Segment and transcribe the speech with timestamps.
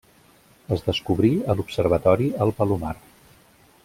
[0.75, 2.95] Es descobrí a l'observatori el Palomar.